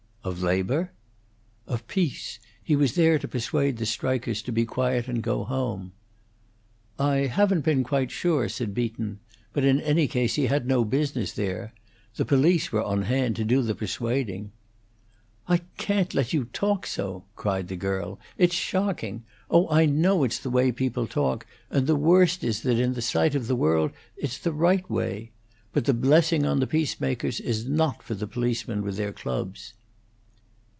"Of 0.23 0.43
labor?" 0.43 0.91
"Of 1.65 1.87
peace. 1.87 2.37
He 2.63 2.75
was 2.75 2.93
there 2.93 3.17
to 3.17 3.27
persuade 3.27 3.77
the 3.77 3.87
strikers 3.87 4.43
to 4.43 4.51
be 4.51 4.65
quiet 4.67 5.07
and 5.07 5.19
go 5.23 5.43
home." 5.43 5.93
"I 6.99 7.25
haven't 7.25 7.65
been 7.65 7.83
quite 7.83 8.11
sure," 8.11 8.47
said 8.47 8.75
Beaton. 8.75 9.19
"But 9.51 9.65
in 9.65 9.81
any 9.81 10.07
case 10.07 10.35
he 10.35 10.45
had 10.45 10.67
no 10.67 10.85
business 10.85 11.31
there. 11.31 11.73
The 12.17 12.23
police 12.25 12.71
were 12.71 12.83
on 12.83 13.01
hand 13.01 13.35
to 13.37 13.43
do 13.43 13.63
the 13.63 13.73
persuading." 13.73 14.51
"I 15.47 15.61
can't 15.79 16.13
let 16.13 16.33
you 16.33 16.45
talk 16.45 16.85
so!" 16.85 17.23
cried 17.35 17.67
the 17.67 17.75
girl. 17.75 18.19
"It's 18.37 18.53
shocking! 18.53 19.23
Oh, 19.49 19.67
I 19.71 19.87
know 19.87 20.23
it's 20.23 20.37
the 20.37 20.51
way 20.51 20.71
people 20.71 21.07
talk, 21.07 21.47
and 21.71 21.87
the 21.87 21.95
worst 21.95 22.43
is 22.43 22.61
that 22.61 22.77
in 22.77 22.93
the 22.93 23.01
sight 23.01 23.33
of 23.33 23.47
the 23.47 23.55
world 23.55 23.89
it's 24.17 24.37
the 24.37 24.53
right 24.53 24.87
way. 24.87 25.31
But 25.73 25.85
the 25.85 25.95
blessing 25.95 26.45
on 26.45 26.59
the 26.59 26.67
peacemakers 26.67 27.39
is 27.39 27.67
not 27.67 28.03
for 28.03 28.13
the 28.13 28.27
policemen 28.27 28.83
with 28.83 28.97
their 28.97 29.13
clubs." 29.13 29.73